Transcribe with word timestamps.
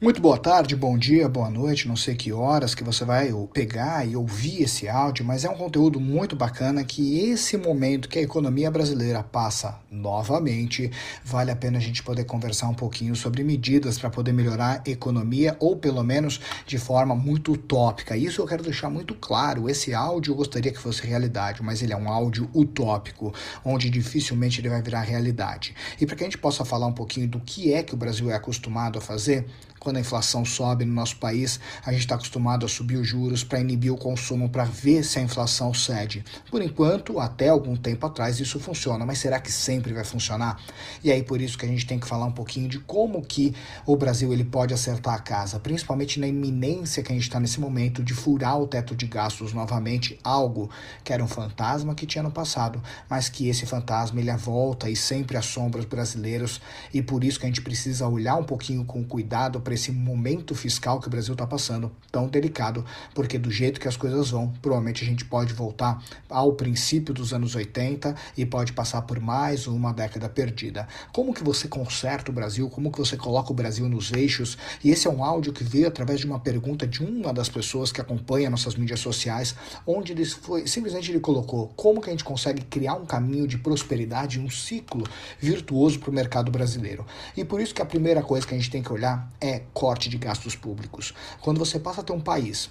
Muito 0.00 0.22
boa 0.22 0.38
tarde, 0.38 0.76
bom 0.76 0.96
dia, 0.96 1.28
boa 1.28 1.50
noite, 1.50 1.88
não 1.88 1.96
sei 1.96 2.14
que 2.14 2.32
horas 2.32 2.72
que 2.72 2.84
você 2.84 3.04
vai 3.04 3.32
pegar 3.52 4.06
e 4.06 4.14
ouvir 4.14 4.62
esse 4.62 4.88
áudio, 4.88 5.24
mas 5.24 5.44
é 5.44 5.50
um 5.50 5.56
conteúdo 5.56 5.98
muito 5.98 6.36
bacana 6.36 6.84
que 6.84 7.18
esse 7.18 7.56
momento 7.56 8.08
que 8.08 8.16
a 8.16 8.22
economia 8.22 8.70
brasileira 8.70 9.24
passa 9.24 9.80
novamente, 9.90 10.88
vale 11.24 11.50
a 11.50 11.56
pena 11.56 11.78
a 11.78 11.80
gente 11.80 12.04
poder 12.04 12.22
conversar 12.26 12.68
um 12.68 12.74
pouquinho 12.74 13.16
sobre 13.16 13.42
medidas 13.42 13.98
para 13.98 14.08
poder 14.08 14.32
melhorar 14.32 14.84
a 14.86 14.88
economia 14.88 15.56
ou 15.58 15.76
pelo 15.76 16.04
menos 16.04 16.40
de 16.64 16.78
forma 16.78 17.16
muito 17.16 17.54
utópica. 17.54 18.16
Isso 18.16 18.40
eu 18.40 18.46
quero 18.46 18.62
deixar 18.62 18.88
muito 18.88 19.16
claro. 19.16 19.68
Esse 19.68 19.92
áudio 19.92 20.30
eu 20.30 20.36
gostaria 20.36 20.70
que 20.70 20.78
fosse 20.78 21.04
realidade, 21.04 21.60
mas 21.60 21.82
ele 21.82 21.92
é 21.92 21.96
um 21.96 22.08
áudio 22.08 22.48
utópico, 22.54 23.34
onde 23.64 23.90
dificilmente 23.90 24.60
ele 24.60 24.68
vai 24.68 24.80
virar 24.80 25.00
realidade. 25.00 25.74
E 26.00 26.06
para 26.06 26.14
que 26.14 26.22
a 26.22 26.26
gente 26.26 26.38
possa 26.38 26.64
falar 26.64 26.86
um 26.86 26.94
pouquinho 26.94 27.26
do 27.26 27.40
que 27.40 27.72
é 27.74 27.82
que 27.82 27.94
o 27.94 27.96
Brasil 27.96 28.30
é 28.30 28.34
acostumado 28.34 28.96
a 28.96 29.02
fazer, 29.02 29.44
quando 29.78 29.96
a 29.96 30.00
inflação 30.00 30.44
sobe 30.44 30.84
no 30.84 30.92
nosso 30.92 31.16
país, 31.16 31.60
a 31.84 31.92
gente 31.92 32.02
está 32.02 32.14
acostumado 32.14 32.64
a 32.64 32.68
subir 32.68 32.96
os 32.96 33.06
juros 33.06 33.44
para 33.44 33.60
inibir 33.60 33.92
o 33.92 33.96
consumo, 33.96 34.48
para 34.48 34.64
ver 34.64 35.04
se 35.04 35.18
a 35.18 35.22
inflação 35.22 35.74
cede. 35.74 36.24
Por 36.50 36.62
enquanto, 36.62 37.20
até 37.20 37.48
algum 37.48 37.76
tempo 37.76 38.06
atrás, 38.06 38.40
isso 38.40 38.58
funciona, 38.58 39.04
mas 39.04 39.18
será 39.18 39.40
que 39.40 39.52
sempre 39.52 39.92
vai 39.92 40.04
funcionar? 40.04 40.60
E 41.02 41.10
aí 41.12 41.22
por 41.22 41.40
isso 41.40 41.58
que 41.58 41.66
a 41.66 41.68
gente 41.68 41.86
tem 41.86 41.98
que 41.98 42.06
falar 42.06 42.26
um 42.26 42.32
pouquinho 42.32 42.68
de 42.68 42.78
como 42.80 43.20
que 43.22 43.54
o 43.84 43.96
Brasil 43.96 44.32
ele 44.32 44.44
pode 44.44 44.72
acertar 44.72 45.14
a 45.14 45.18
casa, 45.18 45.58
principalmente 45.58 46.18
na 46.18 46.26
iminência 46.26 47.02
que 47.02 47.12
a 47.12 47.14
gente 47.14 47.24
está 47.24 47.38
nesse 47.40 47.60
momento 47.60 48.02
de 48.02 48.14
furar 48.14 48.58
o 48.58 48.66
teto 48.66 48.94
de 48.94 49.06
gastos 49.06 49.52
novamente, 49.52 50.18
algo 50.22 50.70
que 51.04 51.12
era 51.12 51.22
um 51.22 51.28
fantasma 51.28 51.94
que 51.94 52.06
tinha 52.06 52.22
no 52.22 52.30
passado, 52.30 52.82
mas 53.08 53.28
que 53.28 53.48
esse 53.48 53.66
fantasma 53.66 54.20
ele 54.20 54.28
volta 54.38 54.88
e 54.88 54.96
sempre 54.96 55.36
assombra 55.36 55.80
os 55.80 55.86
brasileiros 55.86 56.60
e 56.92 57.02
por 57.02 57.24
isso 57.24 57.38
que 57.40 57.46
a 57.46 57.48
gente 57.48 57.60
precisa 57.60 58.06
olhar 58.06 58.36
um 58.36 58.44
pouquinho 58.44 58.84
com 58.84 59.02
cuidado 59.04 59.60
para 59.60 59.74
esse 59.78 59.92
momento 59.92 60.54
fiscal 60.54 61.00
que 61.00 61.06
o 61.06 61.10
Brasil 61.10 61.32
está 61.32 61.46
passando, 61.46 61.90
tão 62.10 62.28
delicado, 62.28 62.84
porque 63.14 63.38
do 63.38 63.50
jeito 63.50 63.80
que 63.80 63.88
as 63.88 63.96
coisas 63.96 64.30
vão, 64.30 64.52
provavelmente 64.60 65.04
a 65.04 65.06
gente 65.06 65.24
pode 65.24 65.54
voltar 65.54 66.02
ao 66.28 66.52
princípio 66.52 67.14
dos 67.14 67.32
anos 67.32 67.54
80 67.54 68.14
e 68.36 68.44
pode 68.44 68.72
passar 68.72 69.02
por 69.02 69.20
mais 69.20 69.66
uma 69.66 69.92
década 69.92 70.28
perdida. 70.28 70.86
Como 71.12 71.32
que 71.32 71.42
você 71.42 71.68
conserta 71.68 72.30
o 72.30 72.34
Brasil? 72.34 72.68
Como 72.68 72.90
que 72.90 72.98
você 72.98 73.16
coloca 73.16 73.52
o 73.52 73.54
Brasil 73.54 73.88
nos 73.88 74.12
eixos? 74.12 74.58
E 74.82 74.90
esse 74.90 75.06
é 75.06 75.10
um 75.10 75.24
áudio 75.24 75.52
que 75.52 75.64
veio 75.64 75.88
através 75.88 76.20
de 76.20 76.26
uma 76.26 76.40
pergunta 76.40 76.86
de 76.86 77.02
uma 77.02 77.32
das 77.32 77.48
pessoas 77.48 77.92
que 77.92 78.00
acompanha 78.00 78.50
nossas 78.50 78.74
mídias 78.74 79.00
sociais, 79.00 79.54
onde 79.86 80.12
ele 80.12 80.24
foi, 80.24 80.66
simplesmente 80.66 81.10
ele 81.10 81.20
colocou 81.20 81.72
como 81.76 82.00
que 82.00 82.08
a 82.08 82.12
gente 82.12 82.24
consegue 82.24 82.62
criar 82.62 82.94
um 82.94 83.06
caminho 83.06 83.46
de 83.46 83.56
prosperidade, 83.58 84.40
um 84.40 84.50
ciclo 84.50 85.04
virtuoso 85.40 86.00
para 86.00 86.10
o 86.10 86.12
mercado 86.12 86.50
brasileiro. 86.50 87.06
E 87.36 87.44
por 87.44 87.60
isso 87.60 87.74
que 87.74 87.82
a 87.82 87.86
primeira 87.86 88.22
coisa 88.22 88.46
que 88.46 88.54
a 88.54 88.56
gente 88.56 88.70
tem 88.70 88.82
que 88.82 88.92
olhar 88.92 89.30
é 89.40 89.57
corte 89.72 90.08
de 90.08 90.18
gastos 90.18 90.54
públicos. 90.54 91.14
Quando 91.40 91.58
você 91.58 91.78
passa 91.78 92.00
a 92.00 92.04
ter 92.04 92.12
um 92.12 92.20
país 92.20 92.70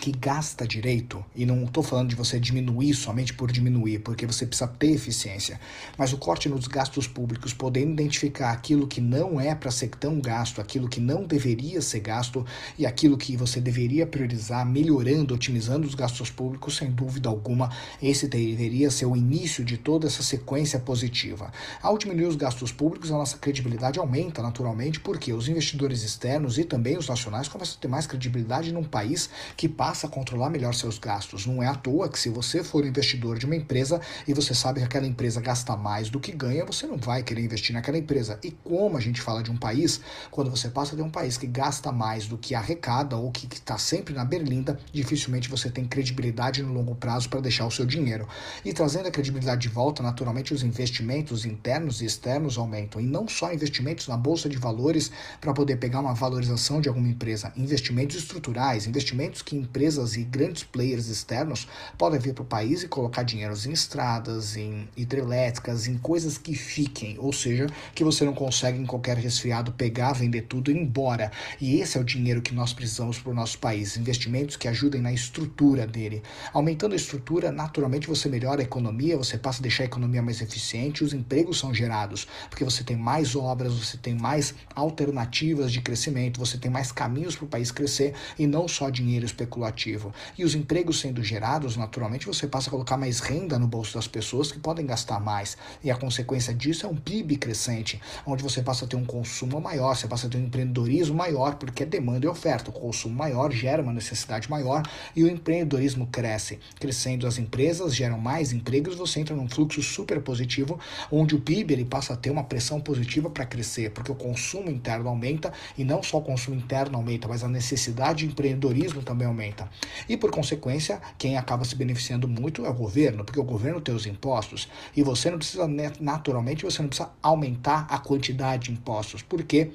que 0.00 0.12
gasta 0.12 0.66
direito, 0.66 1.22
e 1.36 1.44
não 1.44 1.64
estou 1.64 1.82
falando 1.82 2.08
de 2.08 2.16
você 2.16 2.40
diminuir 2.40 2.94
somente 2.94 3.34
por 3.34 3.52
diminuir, 3.52 3.98
porque 3.98 4.24
você 4.24 4.46
precisa 4.46 4.66
ter 4.66 4.92
eficiência, 4.92 5.60
mas 5.98 6.14
o 6.14 6.16
corte 6.16 6.48
nos 6.48 6.66
gastos 6.66 7.06
públicos, 7.06 7.52
podendo 7.52 7.92
identificar 7.92 8.50
aquilo 8.50 8.86
que 8.86 9.00
não 9.00 9.38
é 9.38 9.54
para 9.54 9.70
ser 9.70 9.90
tão 9.90 10.18
gasto, 10.18 10.58
aquilo 10.58 10.88
que 10.88 11.00
não 11.00 11.24
deveria 11.24 11.82
ser 11.82 12.00
gasto 12.00 12.46
e 12.78 12.86
aquilo 12.86 13.18
que 13.18 13.36
você 13.36 13.60
deveria 13.60 14.06
priorizar, 14.06 14.64
melhorando, 14.64 15.34
otimizando 15.34 15.86
os 15.86 15.94
gastos 15.94 16.30
públicos, 16.30 16.78
sem 16.78 16.90
dúvida 16.90 17.28
alguma, 17.28 17.70
esse 18.02 18.26
deveria 18.26 18.90
ser 18.90 19.04
o 19.04 19.14
início 19.14 19.62
de 19.62 19.76
toda 19.76 20.06
essa 20.06 20.22
sequência 20.22 20.80
positiva. 20.80 21.52
Ao 21.82 21.98
diminuir 21.98 22.26
os 22.26 22.36
gastos 22.36 22.72
públicos, 22.72 23.12
a 23.12 23.18
nossa 23.18 23.36
credibilidade 23.36 23.98
aumenta 23.98 24.42
naturalmente, 24.42 24.98
porque 24.98 25.30
os 25.34 25.46
investidores 25.46 26.02
externos 26.02 26.56
e 26.56 26.64
também 26.64 26.96
os 26.96 27.06
nacionais 27.06 27.48
começam 27.48 27.76
a 27.76 27.80
ter 27.82 27.88
mais 27.88 28.06
credibilidade 28.06 28.72
num 28.72 28.84
país 28.84 29.28
que 29.58 29.68
passa 29.68 29.89
passa 29.90 30.06
a 30.06 30.10
controlar 30.10 30.50
melhor 30.50 30.72
seus 30.72 31.00
gastos. 31.00 31.46
Não 31.46 31.60
é 31.60 31.66
à 31.66 31.74
toa 31.74 32.08
que 32.08 32.16
se 32.16 32.28
você 32.28 32.62
for 32.62 32.86
investidor 32.86 33.36
de 33.36 33.44
uma 33.44 33.56
empresa 33.56 34.00
e 34.28 34.32
você 34.32 34.54
sabe 34.54 34.78
que 34.78 34.86
aquela 34.86 35.04
empresa 35.04 35.40
gasta 35.40 35.76
mais 35.76 36.08
do 36.08 36.20
que 36.20 36.30
ganha, 36.30 36.64
você 36.64 36.86
não 36.86 36.96
vai 36.96 37.24
querer 37.24 37.42
investir 37.42 37.74
naquela 37.74 37.98
empresa. 37.98 38.38
E 38.40 38.52
como 38.52 38.96
a 38.96 39.00
gente 39.00 39.20
fala 39.20 39.42
de 39.42 39.50
um 39.50 39.56
país, 39.56 40.00
quando 40.30 40.48
você 40.48 40.68
passa 40.68 40.94
de 40.94 41.02
um 41.02 41.10
país 41.10 41.36
que 41.36 41.46
gasta 41.48 41.90
mais 41.90 42.28
do 42.28 42.38
que 42.38 42.54
arrecada 42.54 43.16
ou 43.16 43.32
que 43.32 43.52
está 43.52 43.76
sempre 43.78 44.14
na 44.14 44.24
berlinda, 44.24 44.78
dificilmente 44.92 45.48
você 45.48 45.68
tem 45.68 45.84
credibilidade 45.84 46.62
no 46.62 46.72
longo 46.72 46.94
prazo 46.94 47.28
para 47.28 47.40
deixar 47.40 47.66
o 47.66 47.70
seu 47.72 47.84
dinheiro. 47.84 48.28
E 48.64 48.72
trazendo 48.72 49.08
a 49.08 49.10
credibilidade 49.10 49.62
de 49.62 49.68
volta, 49.68 50.04
naturalmente 50.04 50.54
os 50.54 50.62
investimentos 50.62 51.44
internos 51.44 52.00
e 52.00 52.04
externos 52.04 52.56
aumentam. 52.58 53.00
E 53.00 53.04
não 53.04 53.26
só 53.26 53.52
investimentos 53.52 54.06
na 54.06 54.16
bolsa 54.16 54.48
de 54.48 54.56
valores 54.56 55.10
para 55.40 55.52
poder 55.52 55.78
pegar 55.78 55.98
uma 55.98 56.14
valorização 56.14 56.80
de 56.80 56.88
alguma 56.88 57.08
empresa, 57.08 57.52
investimentos 57.56 58.14
estruturais, 58.14 58.86
investimentos 58.86 59.42
que 59.42 59.56
empresas 59.56 59.79
e 59.80 60.24
grandes 60.24 60.62
players 60.62 61.08
externos 61.08 61.66
podem 61.96 62.20
vir 62.20 62.34
para 62.34 62.42
o 62.42 62.46
país 62.46 62.82
e 62.82 62.88
colocar 62.88 63.22
dinheiro 63.22 63.54
em 63.66 63.72
estradas, 63.72 64.56
em 64.56 64.86
hidrelétricas, 64.94 65.86
em 65.86 65.96
coisas 65.96 66.36
que 66.36 66.54
fiquem, 66.54 67.16
ou 67.18 67.32
seja, 67.32 67.66
que 67.94 68.04
você 68.04 68.24
não 68.24 68.34
consegue 68.34 68.78
em 68.78 68.84
qualquer 68.84 69.16
resfriado 69.16 69.72
pegar, 69.72 70.12
vender 70.12 70.42
tudo 70.42 70.70
e 70.70 70.74
ir 70.74 70.78
embora. 70.78 71.32
E 71.58 71.80
esse 71.80 71.96
é 71.96 72.00
o 72.00 72.04
dinheiro 72.04 72.42
que 72.42 72.54
nós 72.54 72.74
precisamos 72.74 73.18
para 73.18 73.32
o 73.32 73.34
nosso 73.34 73.58
país, 73.58 73.96
investimentos 73.96 74.56
que 74.56 74.68
ajudem 74.68 75.00
na 75.00 75.12
estrutura 75.12 75.86
dele. 75.86 76.22
Aumentando 76.52 76.92
a 76.92 76.96
estrutura, 76.96 77.50
naturalmente 77.50 78.06
você 78.06 78.28
melhora 78.28 78.60
a 78.60 78.64
economia, 78.64 79.16
você 79.16 79.38
passa 79.38 79.60
a 79.60 79.62
deixar 79.62 79.84
a 79.84 79.86
economia 79.86 80.20
mais 80.20 80.42
eficiente, 80.42 81.02
os 81.02 81.14
empregos 81.14 81.58
são 81.58 81.72
gerados, 81.72 82.26
porque 82.50 82.64
você 82.64 82.84
tem 82.84 82.96
mais 82.96 83.34
obras, 83.34 83.72
você 83.72 83.96
tem 83.96 84.14
mais 84.14 84.54
alternativas 84.74 85.72
de 85.72 85.80
crescimento, 85.80 86.38
você 86.38 86.58
tem 86.58 86.70
mais 86.70 86.92
caminhos 86.92 87.34
para 87.34 87.46
o 87.46 87.48
país 87.48 87.70
crescer 87.70 88.14
e 88.38 88.46
não 88.46 88.68
só 88.68 88.90
dinheiro 88.90 89.24
especulativo 89.24 89.69
ativo. 89.70 90.12
E 90.36 90.44
os 90.44 90.54
empregos 90.54 91.00
sendo 91.00 91.22
gerados, 91.24 91.76
naturalmente, 91.76 92.26
você 92.26 92.46
passa 92.46 92.68
a 92.68 92.70
colocar 92.70 92.96
mais 92.96 93.20
renda 93.20 93.58
no 93.58 93.66
bolso 93.66 93.94
das 93.94 94.06
pessoas 94.06 94.52
que 94.52 94.58
podem 94.58 94.84
gastar 94.84 95.18
mais. 95.18 95.56
E 95.82 95.90
a 95.90 95.96
consequência 95.96 96.52
disso 96.52 96.86
é 96.86 96.88
um 96.88 96.96
PIB 96.96 97.36
crescente, 97.36 98.00
onde 98.26 98.42
você 98.42 98.62
passa 98.62 98.84
a 98.84 98.88
ter 98.88 98.96
um 98.96 99.04
consumo 99.04 99.60
maior, 99.60 99.96
você 99.96 100.06
passa 100.06 100.26
a 100.26 100.30
ter 100.30 100.36
um 100.36 100.44
empreendedorismo 100.44 101.16
maior, 101.16 101.54
porque 101.54 101.82
é 101.82 101.86
demanda 101.86 102.26
e 102.26 102.28
oferta. 102.28 102.70
O 102.70 102.72
consumo 102.72 103.14
maior 103.14 103.50
gera 103.50 103.82
uma 103.82 103.92
necessidade 103.92 104.50
maior 104.50 104.82
e 105.16 105.24
o 105.24 105.28
empreendedorismo 105.28 106.06
cresce. 106.06 106.58
Crescendo 106.78 107.26
as 107.26 107.38
empresas, 107.38 107.94
geram 107.94 108.18
mais 108.18 108.52
empregos, 108.52 108.96
você 108.96 109.20
entra 109.20 109.34
num 109.34 109.48
fluxo 109.48 109.82
super 109.82 110.20
positivo, 110.20 110.78
onde 111.10 111.34
o 111.34 111.40
PIB 111.40 111.72
ele 111.72 111.84
passa 111.84 112.12
a 112.12 112.16
ter 112.16 112.30
uma 112.30 112.44
pressão 112.44 112.80
positiva 112.80 113.30
para 113.30 113.46
crescer, 113.46 113.90
porque 113.90 114.12
o 114.12 114.14
consumo 114.14 114.70
interno 114.70 115.08
aumenta 115.08 115.52
e 115.78 115.84
não 115.84 116.02
só 116.02 116.18
o 116.18 116.22
consumo 116.22 116.56
interno 116.56 116.96
aumenta, 116.96 117.28
mas 117.28 117.42
a 117.42 117.48
necessidade 117.48 118.20
de 118.20 118.26
empreendedorismo 118.26 119.02
também 119.02 119.26
aumenta. 119.26 119.59
E 120.08 120.16
por 120.16 120.30
consequência, 120.30 121.00
quem 121.18 121.36
acaba 121.36 121.64
se 121.64 121.74
beneficiando 121.74 122.28
muito 122.28 122.64
é 122.64 122.68
o 122.68 122.74
governo, 122.74 123.24
porque 123.24 123.40
o 123.40 123.44
governo 123.44 123.80
tem 123.80 123.94
os 123.94 124.06
impostos. 124.06 124.68
E 124.96 125.02
você 125.02 125.30
não 125.30 125.38
precisa, 125.38 125.68
naturalmente, 126.00 126.64
você 126.64 126.82
não 126.82 126.88
precisa 126.88 127.10
aumentar 127.22 127.86
a 127.88 127.98
quantidade 127.98 128.64
de 128.64 128.72
impostos, 128.72 129.22
porque 129.22 129.70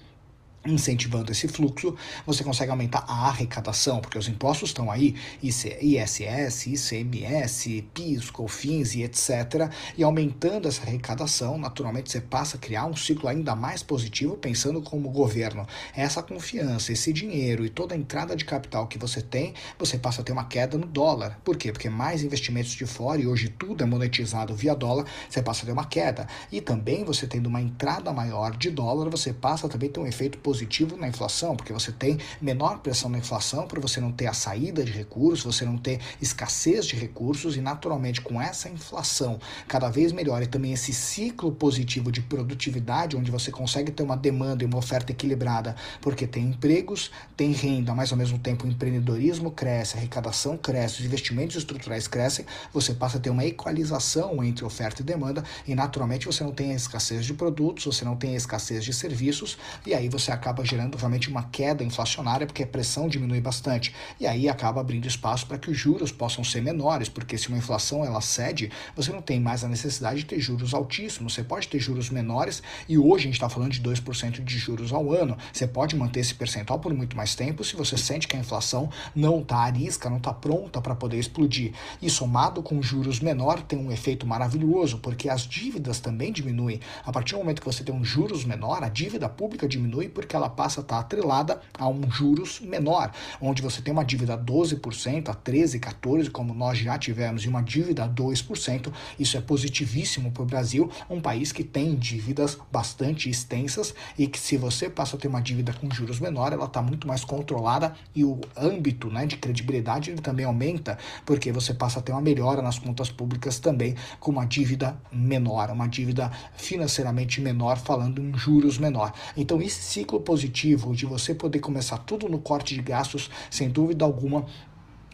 incentivando 0.66 1.32
esse 1.32 1.48
fluxo, 1.48 1.96
você 2.26 2.44
consegue 2.44 2.72
aumentar 2.72 3.06
a 3.08 3.28
arrecadação, 3.28 4.00
porque 4.00 4.18
os 4.18 4.28
impostos 4.28 4.70
estão 4.70 4.92
aí, 4.92 5.16
ISS, 5.42 6.68
ICMS, 6.68 7.84
PIS, 7.94 8.30
COFINS 8.32 8.96
e 8.96 9.04
etc. 9.04 9.70
E 9.98 10.04
aumentando 10.04 10.68
essa 10.68 10.82
arrecadação, 10.82 11.58
naturalmente 11.58 12.12
você 12.12 12.20
passa 12.20 12.58
a 12.58 12.60
criar 12.60 12.86
um 12.86 12.96
ciclo 12.96 13.30
ainda 13.30 13.56
mais 13.56 13.84
positivo, 13.84 14.36
pensando 14.36 14.82
como 14.82 15.10
governo. 15.10 15.68
Essa 15.96 16.24
confiança, 16.24 16.92
esse 16.92 17.14
dinheiro 17.14 17.66
e 17.66 17.70
toda 17.70 17.94
a 17.94 17.98
entrada 17.98 18.36
de 18.36 18.46
capital 18.46 18.88
que 18.88 18.98
você 18.98 19.22
tem, 19.22 19.54
você 19.78 19.98
passa 19.98 20.22
a 20.22 20.24
ter 20.24 20.32
uma 20.32 20.46
queda 20.46 20.78
no 20.78 20.88
dólar. 20.88 21.40
Por 21.44 21.58
quê? 21.58 21.72
Porque 21.72 21.90
mais 21.90 22.24
investimentos 22.24 22.72
de 22.72 22.86
fora, 22.86 23.22
e 23.22 23.28
hoje 23.28 23.50
tudo 23.50 23.84
é 23.84 23.88
monetizado 23.88 24.56
via 24.56 24.76
dólar, 24.76 25.06
você 25.30 25.42
passa 25.42 25.64
a 25.64 25.66
ter 25.66 25.72
uma 25.72 25.86
queda. 25.86 26.28
E 26.52 26.60
também 26.60 27.04
você 27.04 27.28
tendo 27.28 27.48
uma 27.48 27.62
entrada 27.62 28.12
maior 28.12 28.56
de 28.56 28.70
dólar, 28.70 29.10
você 29.10 29.34
passa 29.34 29.70
também 29.70 29.90
a 29.90 29.92
ter 29.92 30.00
um 30.00 30.08
efeito 30.08 30.38
positivo 30.40 30.55
positivo 30.56 30.96
na 30.96 31.10
inflação, 31.10 31.54
porque 31.54 31.74
você 31.74 31.92
tem 31.92 32.18
menor 32.42 32.80
pressão 32.80 33.10
na 33.10 33.18
inflação, 33.18 33.68
para 33.68 33.82
você 33.82 34.00
não 34.00 34.10
ter 34.10 34.28
a 34.28 34.34
saída 34.34 34.86
de 34.86 34.92
recursos, 34.92 35.54
você 35.54 35.66
não 35.66 35.78
ter 35.78 36.00
escassez 36.22 36.86
de 36.86 36.96
recursos 36.96 37.58
e 37.58 37.62
naturalmente 37.62 38.22
com 38.22 38.42
essa 38.42 38.70
inflação 38.70 39.38
cada 39.68 39.90
vez 39.90 40.14
melhor 40.14 40.42
e 40.42 40.48
também 40.48 40.72
esse 40.72 40.94
ciclo 40.94 41.52
positivo 41.52 42.10
de 42.10 42.22
produtividade, 42.22 43.18
onde 43.18 43.30
você 43.30 43.52
consegue 43.52 43.92
ter 43.92 44.04
uma 44.04 44.16
demanda 44.16 44.64
e 44.64 44.66
uma 44.66 44.78
oferta 44.78 45.12
equilibrada, 45.12 45.76
porque 46.00 46.26
tem 46.26 46.46
empregos, 46.46 47.12
tem 47.36 47.52
renda, 47.52 47.94
mas 47.94 48.14
ao 48.14 48.18
mesmo 48.18 48.40
tempo 48.40 48.66
o 48.66 48.70
empreendedorismo 48.70 49.52
cresce, 49.52 49.96
a 49.96 49.98
arrecadação 49.98 50.58
cresce, 50.58 51.02
os 51.02 51.06
investimentos 51.06 51.58
estruturais 51.58 52.08
crescem, 52.08 52.46
você 52.72 52.94
passa 52.94 53.18
a 53.18 53.20
ter 53.20 53.30
uma 53.30 53.44
equalização 53.44 54.42
entre 54.42 54.64
oferta 54.64 55.02
e 55.02 55.06
demanda 55.06 55.44
e 55.68 55.76
naturalmente 55.76 56.26
você 56.26 56.46
não 56.46 56.54
tem 56.54 56.72
a 56.72 56.76
escassez 56.76 57.26
de 57.26 57.34
produtos, 57.34 57.84
você 57.84 58.06
não 58.06 58.16
tem 58.16 58.36
a 58.36 58.38
escassez 58.38 58.86
de 58.86 58.94
serviços 58.94 59.58
e 59.86 59.94
aí 59.94 60.08
você 60.08 60.32
acaba 60.32 60.45
acaba 60.46 60.64
gerando 60.64 60.96
realmente 60.96 61.28
uma 61.28 61.42
queda 61.44 61.84
inflacionária, 61.84 62.46
porque 62.46 62.62
a 62.62 62.68
pressão 62.68 63.08
diminui 63.08 63.42
bastante. 63.42 63.92
E 64.20 64.28
aí 64.28 64.48
acaba 64.48 64.80
abrindo 64.80 65.08
espaço 65.08 65.48
para 65.48 65.58
que 65.58 65.72
os 65.72 65.78
juros 65.78 66.12
possam 66.12 66.44
ser 66.44 66.62
menores, 66.62 67.10
porque 67.10 67.36
se 67.36 67.48
uma 67.48 67.58
inflação 67.58 68.06
ela 68.06 68.22
cede, 68.22 68.72
você 68.96 69.12
não 69.12 69.24
tem 69.24 69.40
mais 69.40 69.64
a 69.64 69.68
necessidade 69.68 70.20
de 70.20 70.26
ter 70.26 70.40
juros 70.40 70.76
altíssimos. 70.76 71.34
Você 71.34 71.44
pode 71.44 71.68
ter 71.68 71.80
juros 71.80 72.12
menores 72.12 72.62
e 72.88 72.96
hoje 72.96 73.24
a 73.24 73.28
gente 73.28 73.34
está 73.34 73.50
falando 73.50 73.72
de 73.72 73.82
2% 73.82 74.44
de 74.44 74.58
juros 74.60 74.94
ao 74.94 75.12
ano. 75.12 75.36
Você 75.52 75.66
pode 75.66 75.96
manter 75.96 76.20
esse 76.20 76.36
percentual 76.36 76.78
por 76.78 76.94
muito 76.94 77.18
mais 77.18 77.34
tempo 77.34 77.64
se 77.64 77.76
você 77.76 77.98
sente 77.98 78.28
que 78.28 78.38
a 78.38 78.40
inflação 78.40 78.90
não 79.16 79.40
está 79.40 79.58
arisca, 79.58 80.12
não 80.12 80.18
está 80.18 80.32
pronta 80.32 80.80
para 80.80 80.94
poder 80.94 81.18
explodir. 81.18 81.74
E 82.00 82.08
somado 82.08 82.62
com 82.62 82.84
juros 82.84 83.20
menor 83.20 83.64
tem 83.64 83.80
um 83.80 83.92
efeito 83.92 84.28
maravilhoso, 84.28 85.00
porque 85.00 85.28
as 85.28 85.42
dívidas 85.42 86.00
também 86.00 86.32
diminuem. 86.32 86.80
A 87.04 87.12
partir 87.12 87.34
do 87.34 87.40
momento 87.40 87.62
que 87.62 87.66
você 87.66 87.84
tem 87.84 87.96
um 87.96 88.04
juros 88.04 88.46
menor, 88.46 88.84
a 88.84 88.90
dívida 88.90 89.28
pública 89.28 89.68
diminui 89.68 90.08
ela 90.34 90.50
passa 90.50 90.80
a 90.80 90.84
estar 90.84 91.00
atrelada 91.00 91.60
a 91.78 91.90
um 91.90 92.10
juros 92.10 92.62
menor, 92.62 93.12
onde 93.42 93.62
você 93.62 93.82
tem 93.82 93.92
uma 93.92 94.06
dívida 94.06 94.36
a 94.36 94.38
12%, 94.38 95.28
a 95.28 95.34
13, 95.34 95.78
14, 95.80 96.30
como 96.30 96.54
nós 96.54 96.78
já 96.78 96.98
tivemos, 96.98 97.44
e 97.44 97.50
uma 97.50 97.62
dívida 97.62 98.06
a 98.06 98.10
2%, 98.10 98.94
isso 99.20 99.36
é 99.36 99.42
positivíssimo 99.42 100.32
para 100.32 100.44
o 100.44 100.46
Brasil, 100.46 100.90
um 101.10 101.20
país 101.20 101.52
que 101.52 101.64
tem 101.64 101.96
dívidas 101.96 102.58
bastante 102.72 103.30
extensas 103.30 103.94
e 104.18 104.28
que 104.28 104.40
se 104.40 104.56
você 104.56 104.90
passa 104.90 105.18
a 105.18 105.20
ter 105.20 105.28
uma 105.28 105.42
dívida 105.42 105.74
com 105.74 105.90
juros 105.92 106.20
menor, 106.20 106.54
ela 106.54 106.66
está 106.66 106.82
muito 106.82 107.08
mais 107.08 107.26
controlada 107.26 107.94
e 108.16 108.24
o 108.24 108.40
âmbito 108.56 109.10
né, 109.10 109.26
de 109.26 109.38
credibilidade 109.38 110.12
ele 110.12 110.22
também 110.22 110.46
aumenta, 110.46 110.98
porque 111.26 111.52
você 111.52 111.74
passa 111.74 112.00
a 112.00 112.02
ter 112.02 112.12
uma 112.12 112.22
melhora 112.22 112.62
nas 112.62 112.80
contas 112.80 113.10
públicas 113.10 113.60
também 113.60 113.96
com 114.20 114.32
uma 114.32 114.46
dívida 114.46 114.98
menor, 115.12 115.70
uma 115.72 115.88
dívida 115.88 116.32
financeiramente 116.56 117.42
menor, 117.42 117.78
falando 117.78 118.22
em 118.22 118.38
juros 118.38 118.78
menor. 118.78 119.14
Então, 119.36 119.62
esse 119.62 119.82
ciclo 119.82 120.15
positivo 120.20 120.96
de 120.96 121.06
você 121.06 121.34
poder 121.34 121.60
começar 121.60 121.98
tudo 122.00 122.28
no 122.28 122.40
corte 122.40 122.76
de 122.76 122.82
gastos, 122.82 123.30
sem 123.50 123.70
dúvida 123.70 124.06
alguma, 124.06 124.46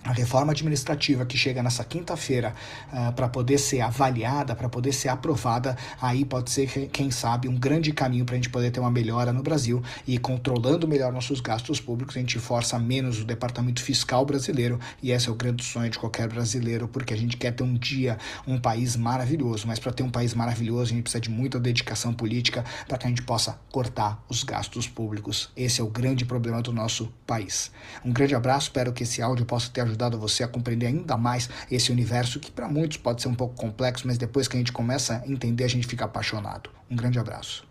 a 0.03 0.11
reforma 0.11 0.51
administrativa 0.51 1.25
que 1.25 1.37
chega 1.37 1.61
nessa 1.61 1.83
quinta-feira 1.83 2.53
uh, 2.91 3.13
para 3.13 3.29
poder 3.29 3.57
ser 3.57 3.81
avaliada, 3.81 4.55
para 4.55 4.67
poder 4.67 4.93
ser 4.93 5.09
aprovada, 5.09 5.77
aí 6.01 6.25
pode 6.25 6.49
ser, 6.49 6.89
quem 6.91 7.11
sabe, 7.11 7.47
um 7.47 7.55
grande 7.55 7.91
caminho 7.91 8.25
para 8.25 8.33
a 8.33 8.37
gente 8.37 8.49
poder 8.49 8.71
ter 8.71 8.79
uma 8.79 8.89
melhora 8.89 9.31
no 9.31 9.43
Brasil 9.43 9.83
e 10.07 10.17
controlando 10.17 10.87
melhor 10.87 11.11
nossos 11.11 11.39
gastos 11.39 11.79
públicos, 11.79 12.17
a 12.17 12.19
gente 12.19 12.39
força 12.39 12.79
menos 12.79 13.19
o 13.19 13.25
departamento 13.25 13.81
fiscal 13.81 14.25
brasileiro 14.25 14.79
e 15.03 15.11
esse 15.11 15.29
é 15.29 15.31
o 15.31 15.35
grande 15.35 15.63
sonho 15.63 15.89
de 15.89 15.99
qualquer 15.99 16.27
brasileiro, 16.27 16.87
porque 16.87 17.13
a 17.13 17.17
gente 17.17 17.37
quer 17.37 17.51
ter 17.51 17.63
um 17.63 17.73
dia 17.73 18.17
um 18.47 18.59
país 18.59 18.95
maravilhoso, 18.95 19.67
mas 19.67 19.77
para 19.77 19.91
ter 19.91 20.03
um 20.03 20.09
país 20.09 20.33
maravilhoso 20.33 20.91
a 20.91 20.95
gente 20.95 21.03
precisa 21.03 21.21
de 21.21 21.29
muita 21.29 21.59
dedicação 21.59 22.13
política 22.13 22.65
para 22.87 22.97
que 22.97 23.05
a 23.05 23.09
gente 23.09 23.21
possa 23.21 23.59
cortar 23.71 24.23
os 24.27 24.43
gastos 24.43 24.87
públicos. 24.87 25.49
Esse 25.55 25.79
é 25.79 25.83
o 25.83 25.87
grande 25.87 26.25
problema 26.25 26.61
do 26.61 26.73
nosso 26.73 27.11
país. 27.27 27.71
Um 28.03 28.11
grande 28.11 28.33
abraço, 28.33 28.67
espero 28.67 28.91
que 28.91 29.03
esse 29.03 29.21
áudio 29.21 29.45
possa 29.45 29.69
ter 29.69 29.81
ajudado 29.91 30.17
você 30.17 30.43
a 30.43 30.47
compreender 30.47 30.87
ainda 30.87 31.15
mais 31.17 31.49
esse 31.69 31.91
universo 31.91 32.39
que 32.39 32.51
para 32.51 32.67
muitos 32.67 32.97
pode 32.97 33.21
ser 33.21 33.27
um 33.27 33.35
pouco 33.35 33.55
complexo, 33.55 34.07
mas 34.07 34.17
depois 34.17 34.47
que 34.47 34.55
a 34.55 34.59
gente 34.59 34.71
começa 34.71 35.21
a 35.23 35.27
entender, 35.27 35.63
a 35.63 35.69
gente 35.69 35.87
fica 35.87 36.05
apaixonado. 36.05 36.69
Um 36.89 36.95
grande 36.95 37.19
abraço. 37.19 37.70